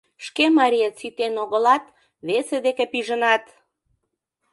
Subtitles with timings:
[0.25, 1.83] Шке мариет ситен огылат,
[2.27, 3.43] весе деке пижынат!..